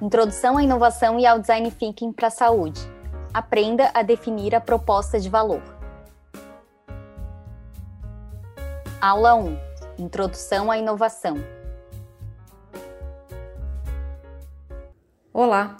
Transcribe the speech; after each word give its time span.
Introdução 0.00 0.58
à 0.58 0.62
inovação 0.62 1.18
e 1.18 1.26
ao 1.26 1.38
design 1.38 1.70
thinking 1.70 2.12
para 2.12 2.28
a 2.28 2.30
saúde. 2.30 2.80
Aprenda 3.32 3.90
a 3.94 4.02
definir 4.02 4.54
a 4.54 4.60
proposta 4.60 5.18
de 5.18 5.30
valor. 5.30 5.62
Aula 9.00 9.34
1. 9.36 9.58
Introdução 9.98 10.70
à 10.70 10.76
inovação. 10.76 11.36
Olá, 15.32 15.78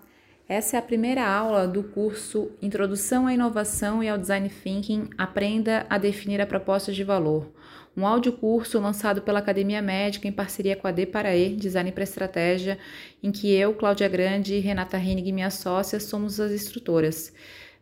essa 0.48 0.76
é 0.76 0.78
a 0.78 0.82
primeira 0.82 1.26
aula 1.26 1.66
do 1.66 1.82
curso 1.82 2.52
Introdução 2.62 3.26
à 3.26 3.34
Inovação 3.34 4.00
e 4.00 4.08
ao 4.08 4.16
Design 4.16 4.48
Thinking 4.48 5.10
Aprenda 5.18 5.84
a 5.90 5.98
Definir 5.98 6.40
a 6.40 6.46
Proposta 6.46 6.92
de 6.92 7.02
Valor, 7.02 7.50
um 7.96 8.06
audiocurso 8.06 8.78
lançado 8.78 9.22
pela 9.22 9.40
Academia 9.40 9.82
Médica 9.82 10.28
em 10.28 10.32
parceria 10.32 10.76
com 10.76 10.86
a 10.86 10.92
Deparae 10.92 11.56
Design 11.56 11.90
para 11.90 12.04
Estratégia, 12.04 12.78
em 13.20 13.32
que 13.32 13.52
eu, 13.52 13.74
Cláudia 13.74 14.08
Grande 14.08 14.54
e 14.54 14.60
Renata 14.60 14.96
Hennig, 14.96 15.32
minha 15.32 15.50
sócia, 15.50 15.98
somos 15.98 16.38
as 16.38 16.52
instrutoras. 16.52 17.32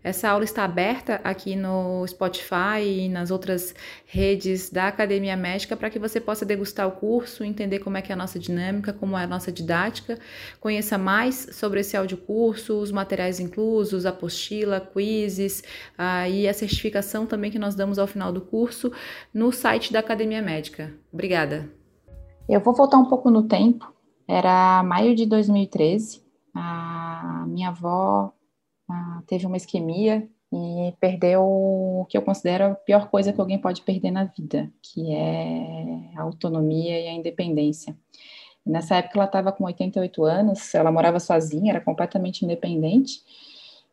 Essa 0.05 0.29
aula 0.29 0.45
está 0.45 0.65
aberta 0.65 1.19
aqui 1.25 1.57
no 1.57 2.07
Spotify 2.07 2.85
e 2.85 3.09
nas 3.09 3.31
outras 3.31 3.75
redes 4.05 4.69
da 4.69 4.87
Academia 4.87 5.35
Médica 5.35 5.75
para 5.75 5.89
que 5.89 5.99
você 5.99 6.21
possa 6.21 6.45
degustar 6.45 6.87
o 6.87 6.93
curso, 6.93 7.43
entender 7.43 7.79
como 7.79 7.97
é 7.97 8.03
que 8.03 8.13
é 8.13 8.15
a 8.15 8.19
nossa 8.19 8.39
dinâmica, 8.39 8.93
como 8.93 9.17
é 9.17 9.25
a 9.25 9.27
nossa 9.27 9.51
didática, 9.51 10.19
conheça 10.61 10.99
mais 10.99 11.49
sobre 11.53 11.81
esse 11.81 11.97
audiocurso, 11.97 12.79
os 12.79 12.93
materiais 12.93 13.41
inclusos, 13.41 14.05
apostila, 14.05 14.79
quizzes 14.79 15.63
uh, 15.99 16.31
e 16.31 16.47
a 16.47 16.53
certificação 16.53 17.25
também 17.25 17.51
que 17.51 17.59
nós 17.59 17.75
damos 17.75 17.99
ao 17.99 18.07
final 18.07 18.31
do 18.31 18.43
curso 18.43 18.93
no 19.33 19.51
site 19.53 19.91
da 19.91 20.01
Academia 20.01 20.43
Médica. 20.43 20.93
Obrigada. 21.11 21.73
Eu 22.47 22.61
vou 22.61 22.75
voltar 22.75 22.99
um 22.99 23.07
pouco 23.07 23.31
no 23.31 23.45
tempo. 23.45 23.91
Era 24.29 24.83
maio 24.83 25.15
de 25.15 25.25
2013. 25.25 26.23
A 26.55 27.47
minha 27.49 27.71
avó 27.71 28.34
ah, 28.89 29.23
teve 29.27 29.47
uma 29.47 29.57
isquemia 29.57 30.29
e 30.53 30.95
perdeu 31.01 31.43
o 31.43 32.07
que 32.09 32.17
eu 32.17 32.23
considero 32.23 32.65
a 32.65 32.75
pior 32.75 33.09
coisa 33.09 33.33
que 33.33 33.41
alguém 33.41 33.59
pode 33.59 33.83
perder 33.83 34.11
na 34.11 34.25
vida, 34.25 34.73
que 34.81 35.13
é 35.13 36.11
a 36.17 36.23
autonomia 36.23 37.01
e 37.01 37.09
a 37.09 37.13
independência. 37.13 37.97
Nessa 38.65 38.97
época 38.97 39.19
ela 39.19 39.27
estava 39.27 39.53
com 39.53 39.65
88 39.65 40.25
anos, 40.25 40.75
ela 40.75 40.93
morava 40.93 41.21
sozinha, 41.21 41.73
era 41.73 41.81
completamente 41.81 42.45
independente, 42.45 43.21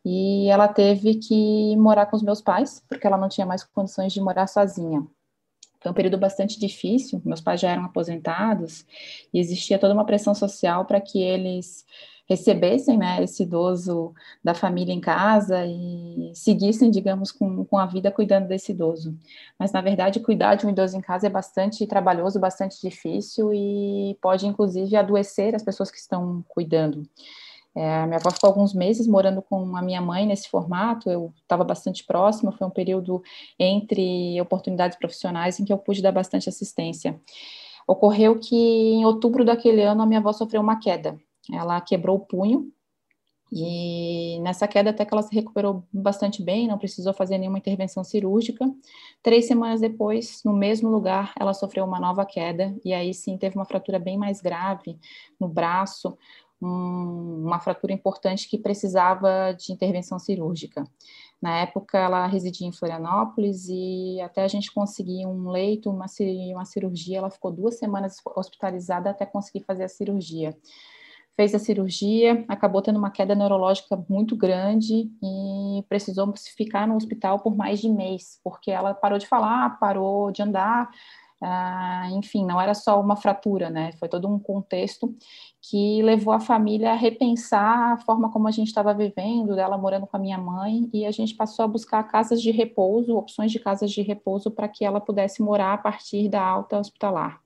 e 0.04 0.48
ela 0.48 0.66
teve 0.68 1.16
que 1.16 1.76
morar 1.76 2.06
com 2.06 2.16
os 2.16 2.22
meus 2.22 2.40
pais, 2.40 2.82
porque 2.88 3.06
ela 3.06 3.18
não 3.18 3.28
tinha 3.28 3.46
mais 3.46 3.64
condições 3.64 4.12
de 4.12 4.20
morar 4.20 4.46
sozinha. 4.46 5.06
Foi 5.80 5.90
um 5.90 5.94
período 5.94 6.16
bastante 6.16 6.58
difícil, 6.58 7.20
meus 7.24 7.40
pais 7.40 7.60
já 7.60 7.70
eram 7.70 7.84
aposentados, 7.84 8.86
e 9.34 9.38
existia 9.38 9.78
toda 9.78 9.92
uma 9.92 10.06
pressão 10.06 10.34
social 10.34 10.84
para 10.84 11.00
que 11.00 11.20
eles 11.20 11.84
recebessem 12.32 12.96
né, 12.96 13.22
esse 13.22 13.42
idoso 13.42 14.14
da 14.42 14.54
família 14.54 14.92
em 14.92 15.00
casa 15.00 15.64
e 15.66 16.32
seguissem, 16.34 16.90
digamos, 16.90 17.30
com, 17.30 17.64
com 17.64 17.78
a 17.78 17.86
vida 17.86 18.10
cuidando 18.10 18.48
desse 18.48 18.72
idoso. 18.72 19.16
Mas, 19.58 19.70
na 19.70 19.80
verdade, 19.80 20.20
cuidar 20.20 20.54
de 20.54 20.66
um 20.66 20.70
idoso 20.70 20.96
em 20.96 21.00
casa 21.00 21.26
é 21.26 21.30
bastante 21.30 21.86
trabalhoso, 21.86 22.40
bastante 22.40 22.80
difícil 22.80 23.52
e 23.52 24.16
pode, 24.20 24.46
inclusive, 24.46 24.96
adoecer 24.96 25.54
as 25.54 25.62
pessoas 25.62 25.90
que 25.90 25.98
estão 25.98 26.44
cuidando. 26.48 27.06
É, 27.74 28.06
minha 28.06 28.18
avó 28.18 28.30
ficou 28.30 28.48
alguns 28.48 28.74
meses 28.74 29.06
morando 29.06 29.40
com 29.40 29.76
a 29.76 29.82
minha 29.82 30.00
mãe 30.00 30.26
nesse 30.26 30.48
formato, 30.48 31.10
eu 31.10 31.32
estava 31.42 31.64
bastante 31.64 32.04
próxima, 32.04 32.52
foi 32.52 32.66
um 32.66 32.70
período 32.70 33.22
entre 33.58 34.38
oportunidades 34.40 34.98
profissionais 34.98 35.58
em 35.58 35.64
que 35.64 35.72
eu 35.72 35.78
pude 35.78 36.02
dar 36.02 36.12
bastante 36.12 36.48
assistência. 36.48 37.18
Ocorreu 37.86 38.38
que 38.38 38.54
em 38.54 39.04
outubro 39.04 39.44
daquele 39.44 39.82
ano 39.82 40.02
a 40.02 40.06
minha 40.06 40.20
avó 40.20 40.32
sofreu 40.32 40.60
uma 40.60 40.78
queda, 40.78 41.18
ela 41.50 41.80
quebrou 41.80 42.16
o 42.16 42.20
punho 42.26 42.72
e 43.54 44.40
nessa 44.40 44.66
queda 44.66 44.90
até 44.90 45.04
que 45.04 45.12
ela 45.12 45.22
se 45.22 45.34
recuperou 45.34 45.84
bastante 45.92 46.42
bem, 46.42 46.66
não 46.66 46.78
precisou 46.78 47.12
fazer 47.12 47.36
nenhuma 47.36 47.58
intervenção 47.58 48.02
cirúrgica. 48.02 48.64
Três 49.22 49.46
semanas 49.46 49.78
depois, 49.78 50.40
no 50.42 50.54
mesmo 50.54 50.88
lugar, 50.88 51.34
ela 51.38 51.52
sofreu 51.52 51.84
uma 51.84 52.00
nova 52.00 52.24
queda 52.24 52.74
e 52.82 52.94
aí 52.94 53.12
sim 53.12 53.36
teve 53.36 53.56
uma 53.56 53.66
fratura 53.66 53.98
bem 53.98 54.16
mais 54.16 54.40
grave 54.40 54.98
no 55.38 55.46
braço, 55.48 56.16
um, 56.62 57.42
uma 57.44 57.60
fratura 57.60 57.92
importante 57.92 58.48
que 58.48 58.56
precisava 58.56 59.52
de 59.52 59.70
intervenção 59.70 60.18
cirúrgica. 60.18 60.84
Na 61.40 61.58
época, 61.58 61.98
ela 61.98 62.26
residia 62.26 62.66
em 62.66 62.72
Florianópolis 62.72 63.66
e 63.68 64.18
até 64.22 64.44
a 64.44 64.48
gente 64.48 64.72
conseguir 64.72 65.26
um 65.26 65.50
leito, 65.50 65.90
uma, 65.90 66.06
uma 66.54 66.64
cirurgia, 66.64 67.18
ela 67.18 67.30
ficou 67.30 67.52
duas 67.52 67.76
semanas 67.78 68.16
hospitalizada 68.34 69.10
até 69.10 69.26
conseguir 69.26 69.64
fazer 69.64 69.84
a 69.84 69.88
cirurgia 69.88 70.56
fez 71.36 71.54
a 71.54 71.58
cirurgia, 71.58 72.44
acabou 72.48 72.82
tendo 72.82 72.98
uma 72.98 73.10
queda 73.10 73.34
neurológica 73.34 73.96
muito 74.08 74.36
grande 74.36 75.10
e 75.22 75.82
precisou 75.88 76.32
ficar 76.56 76.86
no 76.86 76.96
hospital 76.96 77.40
por 77.40 77.56
mais 77.56 77.80
de 77.80 77.88
mês, 77.88 78.38
porque 78.44 78.70
ela 78.70 78.94
parou 78.94 79.18
de 79.18 79.26
falar, 79.26 79.78
parou 79.78 80.30
de 80.30 80.42
andar, 80.42 80.90
ah, 81.42 82.08
enfim, 82.12 82.46
não 82.46 82.60
era 82.60 82.72
só 82.72 83.00
uma 83.00 83.16
fratura, 83.16 83.68
né? 83.68 83.90
Foi 83.98 84.08
todo 84.08 84.28
um 84.28 84.38
contexto 84.38 85.14
que 85.60 86.00
levou 86.02 86.32
a 86.32 86.40
família 86.40 86.92
a 86.92 86.96
repensar 86.96 87.94
a 87.94 87.96
forma 87.98 88.30
como 88.30 88.46
a 88.46 88.50
gente 88.52 88.68
estava 88.68 88.94
vivendo, 88.94 89.56
dela 89.56 89.76
morando 89.76 90.06
com 90.06 90.16
a 90.16 90.20
minha 90.20 90.38
mãe, 90.38 90.88
e 90.92 91.04
a 91.04 91.10
gente 91.10 91.34
passou 91.34 91.64
a 91.64 91.68
buscar 91.68 92.02
casas 92.04 92.40
de 92.40 92.50
repouso, 92.52 93.16
opções 93.16 93.50
de 93.50 93.58
casas 93.58 93.90
de 93.90 94.02
repouso 94.02 94.50
para 94.50 94.68
que 94.68 94.84
ela 94.84 95.00
pudesse 95.00 95.42
morar 95.42 95.74
a 95.74 95.78
partir 95.78 96.28
da 96.28 96.40
alta 96.40 96.78
hospitalar. 96.78 97.41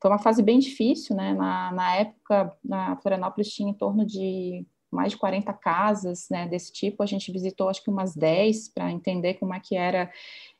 Foi 0.00 0.10
uma 0.10 0.18
fase 0.18 0.42
bem 0.42 0.58
difícil, 0.58 1.16
né? 1.16 1.34
Na, 1.34 1.72
na 1.72 1.96
época, 1.96 2.56
na 2.64 2.96
Florianópolis 2.96 3.52
tinha 3.52 3.70
em 3.70 3.74
torno 3.74 4.04
de 4.04 4.66
mais 4.90 5.12
de 5.12 5.18
40 5.18 5.52
casas 5.52 6.28
né, 6.30 6.46
desse 6.46 6.72
tipo. 6.72 7.02
A 7.02 7.06
gente 7.06 7.32
visitou 7.32 7.68
acho 7.68 7.82
que 7.82 7.90
umas 7.90 8.14
10 8.14 8.68
para 8.70 8.90
entender 8.90 9.34
como 9.34 9.54
é 9.54 9.60
que 9.60 9.76
era 9.76 10.10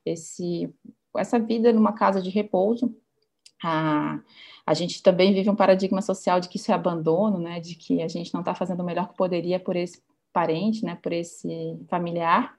esse, 0.05 0.73
essa 1.17 1.39
vida 1.39 1.73
numa 1.73 1.93
casa 1.93 2.21
de 2.21 2.31
repouso. 2.31 2.95
A, 3.63 4.21
a 4.67 4.75
gente 4.75 5.03
também 5.03 5.33
vive 5.33 5.49
um 5.49 5.57
paradigma 5.57 6.03
social 6.03 6.41
de 6.41 6.49
que 6.49 6.57
isso 6.57 6.71
é 6.71 6.75
abandono, 6.75 7.39
né, 7.39 7.61
de 7.61 7.75
que 7.75 8.03
a 8.03 8.09
gente 8.09 8.33
não 8.35 8.41
está 8.41 8.55
fazendo 8.55 8.81
o 8.81 8.85
melhor 8.85 9.09
que 9.09 9.17
poderia 9.17 9.59
por 9.59 9.77
esse 9.77 10.03
parente, 10.33 10.85
né, 10.85 10.99
por 11.03 11.13
esse 11.13 11.79
familiar. 11.89 12.55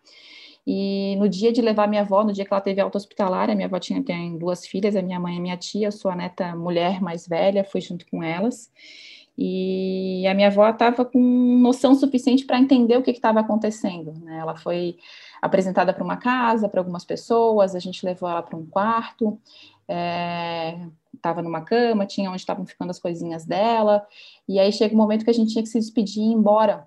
E 0.70 1.16
no 1.16 1.30
dia 1.30 1.54
de 1.54 1.62
levar 1.62 1.88
minha 1.88 2.02
avó, 2.02 2.26
no 2.26 2.34
dia 2.34 2.44
que 2.44 2.54
ela 2.54 2.60
teve 2.60 2.82
alta 2.82 2.98
hospitalar, 2.98 3.50
a 3.50 3.56
minha 3.56 3.68
avó 3.68 3.80
tinha 3.80 4.04
tem 4.04 4.38
duas 4.38 4.68
filhas, 4.68 4.98
a 4.98 5.02
minha 5.02 5.18
mãe 5.18 5.36
e 5.36 5.38
a 5.38 5.42
minha 5.42 5.56
tia, 5.56 5.88
eu 5.88 5.92
sou 5.94 6.12
a 6.12 6.16
neta 6.16 6.54
mulher 6.58 7.02
mais 7.02 7.26
velha, 7.26 7.64
fui 7.64 7.80
junto 7.80 8.06
com 8.08 8.22
elas. 8.22 8.70
E 9.38 10.28
a 10.28 10.34
minha 10.34 10.50
avó 10.50 10.68
estava 10.68 11.06
com 11.06 11.20
noção 11.62 11.96
suficiente 11.96 12.46
para 12.46 12.60
entender 12.60 12.98
o 12.98 13.02
que 13.02 13.12
estava 13.12 13.40
acontecendo. 13.40 14.12
Né? 14.20 14.40
Ela 14.40 14.58
foi 14.58 14.98
apresentada 15.42 15.94
para 15.94 16.04
uma 16.04 16.18
casa, 16.18 16.68
para 16.68 16.82
algumas 16.82 17.06
pessoas, 17.06 17.74
a 17.74 17.80
gente 17.80 18.06
levou 18.06 18.28
ela 18.28 18.44
para 18.44 18.58
um 18.58 18.66
quarto, 18.66 19.40
estava 21.16 21.40
é, 21.40 21.44
numa 21.44 21.62
cama, 21.62 22.06
tinha 22.06 22.30
onde 22.30 22.42
estavam 22.42 22.66
ficando 22.66 22.90
as 22.90 23.00
coisinhas 23.00 23.46
dela, 23.46 24.06
e 24.50 24.60
aí 24.60 24.74
chega 24.74 24.94
um 24.94 24.98
momento 24.98 25.24
que 25.24 25.30
a 25.30 25.34
gente 25.34 25.54
tinha 25.54 25.64
que 25.64 25.70
se 25.70 25.80
despedir 25.80 26.24
e 26.24 26.26
ir 26.26 26.34
embora 26.34 26.86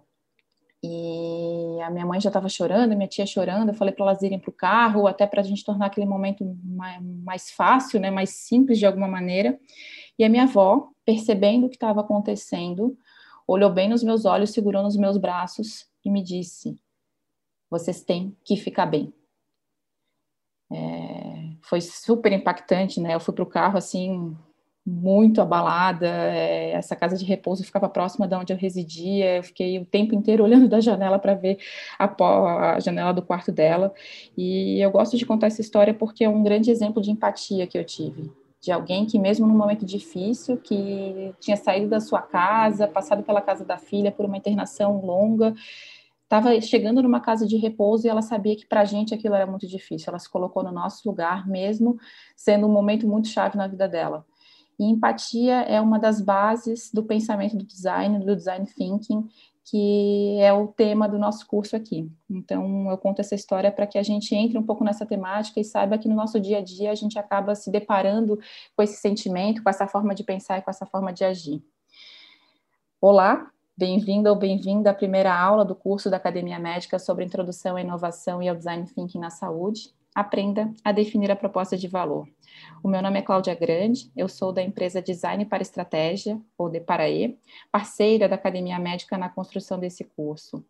e 0.83 1.79
a 1.83 1.91
minha 1.91 2.07
mãe 2.07 2.21
já 2.21 2.31
estava 2.31 2.49
chorando, 2.49 2.97
minha 2.97 3.09
tia 3.09 3.27
chorando. 3.27 3.69
Eu 3.69 3.75
falei 3.75 3.93
para 3.93 4.07
elas 4.07 4.23
irem 4.23 4.39
para 4.39 4.51
o 4.51 4.53
carro, 4.53 5.07
até 5.07 5.27
para 5.27 5.41
a 5.41 5.45
gente 5.45 5.65
tornar 5.65 5.87
aquele 5.87 6.07
momento 6.07 6.45
mais, 6.65 7.03
mais 7.03 7.51
fácil, 7.51 8.01
né, 8.01 8.11
mais 8.11 8.31
simples 8.31 8.79
de 8.79 8.87
alguma 8.87 9.07
maneira. 9.07 9.59
E 10.19 10.25
a 10.25 10.29
minha 10.29 10.45
avó, 10.45 10.91
percebendo 11.05 11.67
o 11.67 11.69
que 11.69 11.77
estava 11.77 12.01
acontecendo, 12.01 12.97
olhou 13.47 13.71
bem 13.71 13.89
nos 13.89 14.03
meus 14.03 14.25
olhos, 14.25 14.51
segurou 14.51 14.83
nos 14.83 14.97
meus 14.97 15.19
braços 15.19 15.87
e 16.05 16.11
me 16.11 16.23
disse: 16.23 16.79
Vocês 17.69 18.03
têm 18.03 18.37
que 18.45 18.57
ficar 18.57 18.87
bem. 18.87 19.13
É, 20.73 21.51
foi 21.63 21.81
super 21.81 22.33
impactante, 22.33 23.01
né? 23.01 23.15
Eu 23.15 23.21
fui 23.21 23.35
para 23.35 23.43
o 23.43 23.47
carro 23.47 23.77
assim, 23.77 24.37
muito 24.91 25.41
abalada. 25.41 26.07
É, 26.07 26.73
essa 26.73 26.97
casa 26.97 27.17
de 27.17 27.25
repouso 27.25 27.65
ficava 27.65 27.89
próxima 27.89 28.27
de 28.27 28.35
onde 28.35 28.53
eu 28.53 28.57
residia. 28.57 29.37
Eu 29.37 29.43
fiquei 29.43 29.79
o 29.79 29.85
tempo 29.85 30.15
inteiro 30.15 30.43
olhando 30.45 30.69
da 30.69 30.81
janela 30.81 31.19
para 31.19 31.35
ver 31.35 31.59
a, 31.99 32.75
a, 32.75 32.81
janela 32.81 33.13
do 33.13 33.23
quarto 33.23 33.53
dela. 33.53 33.95
E 34.37 34.81
eu 34.81 34.91
gosto 34.91 35.17
de 35.17 35.25
contar 35.25 35.47
essa 35.47 35.61
história 35.61 35.95
porque 35.95 36.25
é 36.25 36.29
um 36.29 36.43
grande 36.43 36.71
exemplo 36.71 37.01
de 37.01 37.11
empatia 37.11 37.67
que 37.67 37.79
eu 37.79 37.85
tive. 37.85 38.31
De 38.61 38.71
alguém 38.71 39.07
que, 39.07 39.19
mesmo 39.19 39.47
num 39.47 39.57
momento 39.57 39.87
difícil, 39.87 40.59
que 40.59 41.35
tinha 41.41 41.57
saído 41.57 41.89
da 41.89 42.01
sua 42.01 42.21
casa, 42.21 42.87
passado 42.87 43.23
pela 43.23 43.41
casa 43.41 43.65
da 43.65 43.79
filha 43.79 44.13
por 44.13 44.27
uma 44.27 44.37
internação 44.37 45.01
longa, 45.03 45.55
estava 46.25 46.61
chegando 46.61 47.03
numa 47.03 47.21
casa 47.21 47.47
de 47.47 47.57
repouso 47.57 48.07
e 48.07 48.11
ela 48.11 48.21
sabia 48.21 48.55
que 48.55 48.67
para 48.67 48.83
a 48.83 48.85
gente 48.85 49.15
aquilo 49.15 49.35
era 49.35 49.47
muito 49.47 49.67
difícil. 49.67 50.11
Ela 50.11 50.19
se 50.19 50.29
colocou 50.29 50.63
no 50.63 50.71
nosso 50.71 51.09
lugar, 51.09 51.49
mesmo 51.49 51.99
sendo 52.37 52.67
um 52.67 52.71
momento 52.71 53.09
muito 53.09 53.29
chave 53.29 53.57
na 53.57 53.67
vida 53.67 53.89
dela. 53.89 54.27
E 54.81 54.85
empatia 54.85 55.61
é 55.65 55.79
uma 55.79 55.99
das 55.99 56.23
bases 56.23 56.91
do 56.91 57.05
pensamento 57.05 57.55
do 57.55 57.67
design, 57.67 58.19
do 58.25 58.35
design 58.35 58.65
thinking, 58.65 59.29
que 59.63 60.39
é 60.41 60.51
o 60.55 60.69
tema 60.69 61.07
do 61.07 61.19
nosso 61.19 61.47
curso 61.47 61.77
aqui. 61.77 62.11
Então, 62.31 62.91
eu 62.91 62.97
conto 62.97 63.21
essa 63.21 63.35
história 63.35 63.71
para 63.71 63.87
que 63.87 63.99
a 63.99 64.03
gente 64.03 64.35
entre 64.35 64.57
um 64.57 64.63
pouco 64.63 64.83
nessa 64.83 65.05
temática 65.05 65.61
e 65.61 65.65
saiba 65.65 65.99
que 65.99 66.09
no 66.09 66.15
nosso 66.15 66.41
dia 66.41 66.59
a 66.59 66.63
dia 66.63 66.91
a 66.91 66.95
gente 66.95 67.19
acaba 67.19 67.55
se 67.55 67.71
deparando 67.71 68.39
com 68.75 68.83
esse 68.83 68.97
sentimento, 68.97 69.63
com 69.63 69.69
essa 69.69 69.87
forma 69.87 70.15
de 70.15 70.25
pensar 70.25 70.57
e 70.57 70.63
com 70.63 70.71
essa 70.71 70.87
forma 70.87 71.13
de 71.13 71.25
agir. 71.25 71.63
Olá, 72.99 73.51
Bem-vindo 73.77 74.29
ou 74.29 74.37
bem-vinda 74.37 74.91
à 74.91 74.95
primeira 74.95 75.35
aula 75.35 75.65
do 75.65 75.75
curso 75.75 76.11
da 76.11 76.19
Academia 76.19 76.59
Médica 76.59 76.99
sobre 76.99 77.25
Introdução 77.25 77.77
à 77.77 77.81
Inovação 77.81 78.43
e 78.43 78.49
ao 78.49 78.55
Design 78.55 78.85
Thinking 78.85 79.19
na 79.19 79.31
Saúde. 79.31 79.95
Aprenda 80.15 80.73
a 80.85 80.91
definir 80.91 81.31
a 81.31 81.37
proposta 81.37 81.77
de 81.77 81.87
valor. 81.87 82.29
O 82.83 82.89
meu 82.89 83.01
nome 83.01 83.19
é 83.19 83.23
Cláudia 83.23 83.55
Grande, 83.55 84.11
eu 84.17 84.29
sou 84.29 84.53
da 84.53 84.63
empresa 84.63 85.01
Design 85.01 85.45
para 85.45 85.63
Estratégia, 85.63 86.41
ou 86.59 86.69
DEPARAE, 86.69 87.39
parceira 87.71 88.29
da 88.29 88.35
Academia 88.35 88.79
Médica 88.79 89.17
na 89.17 89.29
construção 89.29 89.79
desse 89.79 90.03
curso. 90.05 90.65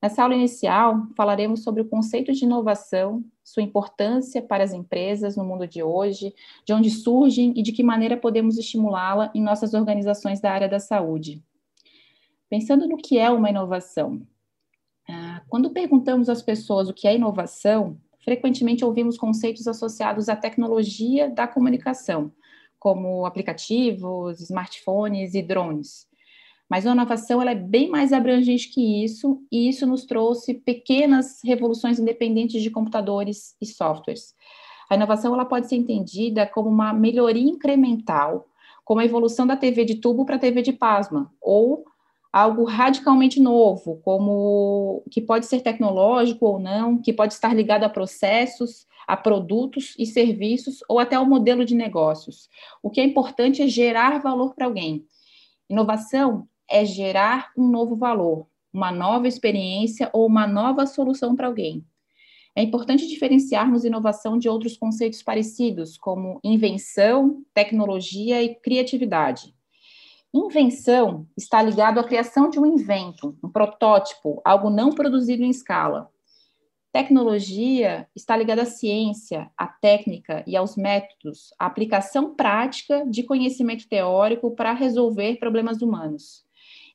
Nessa 0.00 0.22
aula 0.22 0.34
inicial, 0.34 1.06
falaremos 1.16 1.64
sobre 1.64 1.82
o 1.82 1.88
conceito 1.88 2.32
de 2.32 2.44
inovação, 2.44 3.24
sua 3.42 3.62
importância 3.62 4.40
para 4.40 4.62
as 4.62 4.72
empresas 4.72 5.36
no 5.36 5.44
mundo 5.44 5.66
de 5.66 5.82
hoje, 5.82 6.32
de 6.64 6.72
onde 6.72 6.90
surgem 6.90 7.52
e 7.56 7.62
de 7.62 7.72
que 7.72 7.82
maneira 7.82 8.16
podemos 8.16 8.58
estimulá-la 8.58 9.32
em 9.34 9.42
nossas 9.42 9.74
organizações 9.74 10.40
da 10.40 10.52
área 10.52 10.68
da 10.68 10.78
saúde. 10.78 11.42
Pensando 12.48 12.86
no 12.86 12.96
que 12.96 13.18
é 13.18 13.30
uma 13.30 13.50
inovação, 13.50 14.20
ah, 15.08 15.42
quando 15.48 15.70
perguntamos 15.70 16.28
às 16.28 16.42
pessoas 16.42 16.88
o 16.88 16.94
que 16.94 17.08
é 17.08 17.14
inovação, 17.14 17.98
frequentemente 18.26 18.84
ouvimos 18.84 19.16
conceitos 19.16 19.68
associados 19.68 20.28
à 20.28 20.34
tecnologia 20.34 21.30
da 21.30 21.46
comunicação, 21.46 22.32
como 22.76 23.24
aplicativos, 23.24 24.40
smartphones 24.40 25.32
e 25.34 25.40
drones. 25.40 26.08
Mas 26.68 26.84
a 26.84 26.90
inovação 26.90 27.40
ela 27.40 27.52
é 27.52 27.54
bem 27.54 27.88
mais 27.88 28.12
abrangente 28.12 28.68
que 28.68 29.04
isso, 29.04 29.40
e 29.50 29.68
isso 29.68 29.86
nos 29.86 30.04
trouxe 30.04 30.54
pequenas 30.54 31.40
revoluções 31.44 32.00
independentes 32.00 32.60
de 32.60 32.68
computadores 32.68 33.54
e 33.60 33.66
softwares. 33.66 34.34
A 34.90 34.96
inovação 34.96 35.32
ela 35.32 35.44
pode 35.44 35.68
ser 35.68 35.76
entendida 35.76 36.48
como 36.48 36.68
uma 36.68 36.92
melhoria 36.92 37.48
incremental, 37.48 38.48
como 38.84 39.00
a 39.00 39.04
evolução 39.04 39.46
da 39.46 39.56
TV 39.56 39.84
de 39.84 39.94
tubo 40.00 40.26
para 40.26 40.34
a 40.34 40.40
TV 40.40 40.62
de 40.62 40.72
plasma, 40.72 41.32
ou 41.40 41.84
algo 42.36 42.64
radicalmente 42.64 43.40
novo, 43.40 43.98
como 44.04 45.02
que 45.10 45.22
pode 45.22 45.46
ser 45.46 45.62
tecnológico 45.62 46.44
ou 46.44 46.58
não, 46.58 47.00
que 47.00 47.10
pode 47.10 47.32
estar 47.32 47.54
ligado 47.54 47.84
a 47.84 47.88
processos, 47.88 48.86
a 49.08 49.16
produtos 49.16 49.94
e 49.98 50.04
serviços 50.04 50.80
ou 50.86 50.98
até 50.98 51.16
ao 51.16 51.24
modelo 51.24 51.64
de 51.64 51.74
negócios. 51.74 52.50
O 52.82 52.90
que 52.90 53.00
é 53.00 53.04
importante 53.04 53.62
é 53.62 53.66
gerar 53.66 54.20
valor 54.20 54.54
para 54.54 54.66
alguém. 54.66 55.06
Inovação 55.66 56.46
é 56.70 56.84
gerar 56.84 57.52
um 57.56 57.68
novo 57.68 57.96
valor, 57.96 58.46
uma 58.70 58.92
nova 58.92 59.26
experiência 59.26 60.10
ou 60.12 60.26
uma 60.26 60.46
nova 60.46 60.84
solução 60.84 61.34
para 61.34 61.46
alguém. 61.46 61.82
É 62.54 62.62
importante 62.62 63.08
diferenciarmos 63.08 63.82
inovação 63.82 64.36
de 64.36 64.46
outros 64.46 64.76
conceitos 64.76 65.22
parecidos, 65.22 65.96
como 65.96 66.38
invenção, 66.44 67.42
tecnologia 67.54 68.42
e 68.42 68.54
criatividade. 68.54 69.56
Invenção 70.36 71.26
está 71.34 71.62
ligado 71.62 71.98
à 71.98 72.04
criação 72.04 72.50
de 72.50 72.60
um 72.60 72.66
invento, 72.66 73.38
um 73.42 73.48
protótipo, 73.48 74.42
algo 74.44 74.68
não 74.68 74.90
produzido 74.90 75.42
em 75.42 75.48
escala. 75.48 76.10
Tecnologia 76.92 78.06
está 78.14 78.36
ligada 78.36 78.60
à 78.60 78.66
ciência, 78.66 79.50
à 79.56 79.66
técnica 79.66 80.44
e 80.46 80.54
aos 80.54 80.76
métodos, 80.76 81.54
à 81.58 81.64
aplicação 81.64 82.34
prática 82.34 83.06
de 83.06 83.22
conhecimento 83.22 83.88
teórico 83.88 84.50
para 84.50 84.74
resolver 84.74 85.36
problemas 85.36 85.80
humanos. 85.80 86.44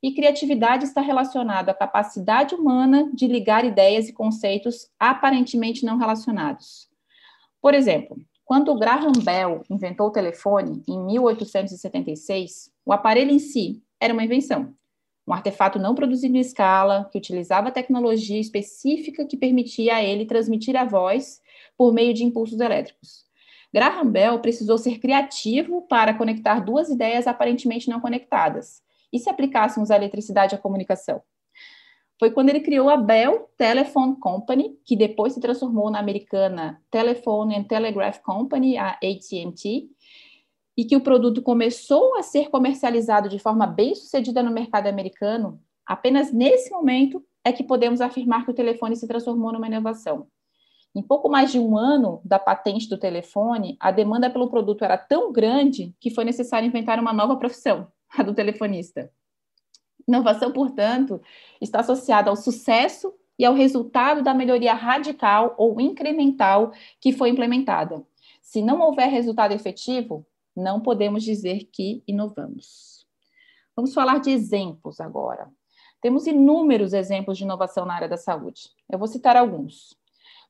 E 0.04 0.14
criatividade 0.14 0.86
está 0.86 1.02
relacionada 1.02 1.72
à 1.72 1.74
capacidade 1.74 2.54
humana 2.54 3.10
de 3.12 3.26
ligar 3.26 3.66
ideias 3.66 4.08
e 4.08 4.14
conceitos 4.14 4.88
aparentemente 5.00 5.84
não 5.84 5.98
relacionados. 5.98 6.88
Por 7.60 7.74
exemplo, 7.74 8.18
quando 8.46 8.78
Graham 8.78 9.14
Bell 9.24 9.64
inventou 9.70 10.08
o 10.08 10.12
telefone 10.12 10.84
em 10.88 11.00
1876, 11.06 12.72
o 12.86 12.92
aparelho 12.92 13.32
em 13.32 13.40
si 13.40 13.82
era 14.00 14.14
uma 14.14 14.24
invenção, 14.24 14.74
um 15.28 15.34
artefato 15.34 15.80
não 15.80 15.96
produzido 15.96 16.36
em 16.36 16.40
escala, 16.40 17.08
que 17.12 17.18
utilizava 17.18 17.72
tecnologia 17.72 18.40
específica 18.40 19.26
que 19.26 19.38
permitia 19.38 19.96
a 19.96 20.04
ele 20.04 20.26
transmitir 20.26 20.76
a 20.76 20.84
voz 20.84 21.40
por 21.78 21.94
meio 21.94 22.14
de 22.14 22.24
impulsos 22.24 22.60
elétricos. 22.60 23.26
Graham 23.74 24.12
Bell 24.12 24.40
precisou 24.40 24.78
ser 24.78 25.00
criativo 25.00 25.84
para 25.84 26.14
conectar 26.14 26.60
duas 26.60 26.90
ideias 26.90 27.28
aparentemente 27.28 27.90
não 27.90 28.02
conectadas. 28.02 28.82
E 29.14 29.20
se 29.20 29.30
aplicássemos 29.30 29.92
a 29.92 29.96
eletricidade 29.96 30.56
à 30.56 30.58
comunicação? 30.58 31.22
Foi 32.21 32.29
quando 32.29 32.50
ele 32.50 32.59
criou 32.59 32.88
a 32.88 32.97
Bell 32.97 33.50
Telephone 33.57 34.15
Company, 34.18 34.77
que 34.85 34.95
depois 34.95 35.33
se 35.33 35.41
transformou 35.41 35.89
na 35.89 35.97
americana 35.97 36.79
Telephone 36.91 37.56
and 37.56 37.63
Telegraph 37.63 38.19
Company, 38.19 38.77
a 38.77 38.89
AT&T, 38.89 39.89
e 40.77 40.85
que 40.85 40.95
o 40.95 41.01
produto 41.01 41.41
começou 41.41 42.15
a 42.15 42.21
ser 42.21 42.51
comercializado 42.51 43.27
de 43.27 43.39
forma 43.39 43.65
bem 43.65 43.95
sucedida 43.95 44.44
no 44.44 44.51
mercado 44.51 44.85
americano, 44.85 45.59
apenas 45.83 46.31
nesse 46.31 46.69
momento 46.69 47.25
é 47.44 47.51
que 47.51 47.63
podemos 47.63 48.01
afirmar 48.01 48.45
que 48.45 48.51
o 48.51 48.53
telefone 48.53 48.95
se 48.95 49.07
transformou 49.07 49.51
numa 49.51 49.65
inovação. 49.65 50.27
Em 50.94 51.01
pouco 51.01 51.27
mais 51.27 51.51
de 51.51 51.57
um 51.57 51.75
ano 51.75 52.21
da 52.23 52.38
patente 52.38 52.88
do 52.88 53.00
telefone, 53.00 53.77
a 53.79 53.89
demanda 53.89 54.29
pelo 54.29 54.47
produto 54.47 54.85
era 54.85 54.95
tão 54.95 55.31
grande 55.31 55.95
que 56.00 56.12
foi 56.12 56.23
necessário 56.23 56.68
inventar 56.68 57.00
uma 57.00 57.13
nova 57.13 57.35
profissão, 57.35 57.88
a 58.15 58.21
do 58.21 58.35
telefonista. 58.35 59.09
Inovação, 60.07 60.51
portanto, 60.51 61.21
está 61.59 61.80
associada 61.80 62.30
ao 62.30 62.36
sucesso 62.36 63.13
e 63.38 63.45
ao 63.45 63.53
resultado 63.53 64.24
da 64.24 64.33
melhoria 64.33 64.74
radical 64.74 65.56
ou 65.57 65.81
incremental 65.81 66.71
que 67.00 67.12
foi 67.12 67.30
implementada. 67.30 68.03
Se 68.42 68.62
não 68.62 68.81
houver 68.81 69.09
resultado 69.09 69.53
efetivo, 69.53 70.25
não 70.56 70.81
podemos 70.81 71.24
dizer 71.24 71.69
que 71.71 72.03
inovamos. 72.07 73.06
Vamos 73.75 73.94
falar 73.94 74.19
de 74.19 74.31
exemplos 74.31 75.00
agora. 75.00 75.50
Temos 76.01 76.27
inúmeros 76.27 76.94
exemplos 76.94 77.38
de 77.38 77.44
inovação 77.44 77.86
na 77.86 77.94
área 77.94 78.09
da 78.09 78.18
saúde. 78.18 78.69
Eu 78.89 79.00
vou 79.00 79.07
citar 79.07 79.38
alguns. 79.38 79.95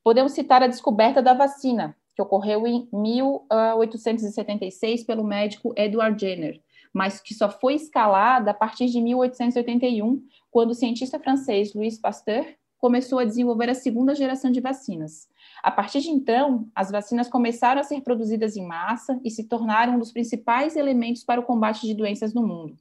Podemos 0.03 0.31
citar 0.31 0.63
a 0.63 0.67
descoberta 0.67 1.21
da 1.21 1.33
vacina, 1.33 1.95
que 2.15 2.21
ocorreu 2.21 2.65
em 2.65 2.87
1876 2.91 5.03
pelo 5.03 5.23
médico 5.23 5.73
Edward 5.77 6.19
Jenner, 6.19 6.59
mas 6.93 7.19
que 7.19 7.33
só 7.33 7.49
foi 7.49 7.75
escalada 7.75 8.51
a 8.51 8.53
partir 8.53 8.87
de 8.87 9.01
1881, 9.01 10.23
quando 10.49 10.71
o 10.71 10.75
cientista 10.75 11.19
francês 11.19 11.73
Louis 11.73 11.97
Pasteur 11.99 12.45
começou 12.77 13.19
a 13.19 13.25
desenvolver 13.25 13.69
a 13.69 13.75
segunda 13.75 14.15
geração 14.15 14.51
de 14.51 14.59
vacinas. 14.59 15.29
A 15.61 15.69
partir 15.69 16.01
de 16.01 16.09
então, 16.09 16.67
as 16.75 16.89
vacinas 16.89 17.29
começaram 17.29 17.79
a 17.79 17.83
ser 17.83 18.01
produzidas 18.01 18.57
em 18.57 18.65
massa 18.65 19.19
e 19.23 19.29
se 19.29 19.47
tornaram 19.47 19.95
um 19.95 19.99
dos 19.99 20.11
principais 20.11 20.75
elementos 20.75 21.23
para 21.23 21.39
o 21.39 21.43
combate 21.43 21.85
de 21.85 21.93
doenças 21.93 22.33
no 22.33 22.45
mundo. 22.45 22.75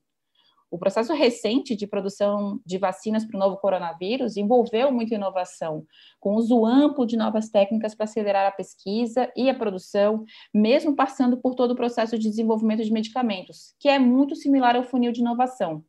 O 0.70 0.78
processo 0.78 1.12
recente 1.12 1.75
de 1.75 1.84
produção 1.84 2.61
de 2.64 2.78
vacinas 2.78 3.25
para 3.25 3.37
o 3.37 3.40
novo 3.40 3.56
coronavírus 3.56 4.37
envolveu 4.37 4.92
muita 4.92 5.16
inovação, 5.16 5.85
com 6.21 6.37
uso 6.37 6.64
amplo 6.64 7.04
de 7.04 7.16
novas 7.16 7.49
técnicas 7.49 7.92
para 7.92 8.04
acelerar 8.04 8.47
a 8.47 8.52
pesquisa 8.52 9.28
e 9.37 9.50
a 9.50 9.54
produção, 9.54 10.25
mesmo 10.54 10.95
passando 10.95 11.37
por 11.37 11.56
todo 11.56 11.73
o 11.73 11.76
processo 11.76 12.16
de 12.16 12.30
desenvolvimento 12.30 12.85
de 12.85 12.92
medicamentos, 12.92 13.75
que 13.80 13.88
é 13.88 13.99
muito 13.99 14.37
similar 14.37 14.76
ao 14.76 14.85
funil 14.85 15.11
de 15.11 15.21
inovação. 15.21 15.85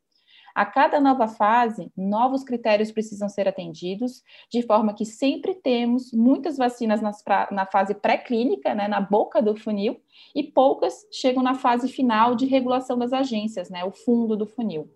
A 0.53 0.65
cada 0.65 0.99
nova 0.99 1.27
fase, 1.27 1.91
novos 1.95 2.43
critérios 2.43 2.91
precisam 2.91 3.29
ser 3.29 3.47
atendidos, 3.47 4.23
de 4.49 4.61
forma 4.61 4.93
que 4.93 5.05
sempre 5.05 5.55
temos 5.55 6.11
muitas 6.11 6.57
vacinas 6.57 7.01
nas, 7.01 7.23
na 7.51 7.65
fase 7.65 7.93
pré-clínica, 7.93 8.75
né, 8.75 8.87
na 8.87 8.99
boca 8.99 9.41
do 9.41 9.55
funil, 9.55 10.01
e 10.35 10.43
poucas 10.43 11.07
chegam 11.11 11.41
na 11.41 11.55
fase 11.55 11.87
final 11.87 12.35
de 12.35 12.45
regulação 12.45 12.97
das 12.97 13.13
agências, 13.13 13.69
né, 13.69 13.83
o 13.85 13.91
fundo 13.91 14.35
do 14.35 14.45
funil. 14.45 14.89